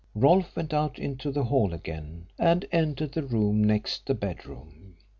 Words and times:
Rolfe 0.15 0.55
went 0.55 0.73
out 0.73 0.97
into 0.97 1.29
the 1.31 1.43
hall 1.43 1.75
again, 1.75 2.25
and 2.39 2.65
entered 2.71 3.11
the 3.11 3.21
room 3.21 3.63
next 3.63 4.07
the 4.07 4.15
bedroom. 4.15 4.95